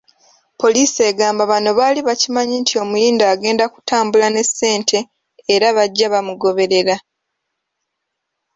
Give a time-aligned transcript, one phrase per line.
[0.61, 4.99] Poliisi egamba bano baali bakimanyi nti omuyindi agenda kutambula ne ssente
[5.53, 6.95] era bajja bamugoberera.